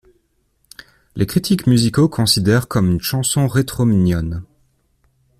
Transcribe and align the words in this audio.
Les 1.15 1.27
critiques 1.27 1.67
musicaux 1.67 2.09
considèrent 2.09 2.67
comme 2.67 2.89
une 2.89 3.01
chanson 3.01 3.45
rétro 3.45 3.85
mignonne. 3.85 4.43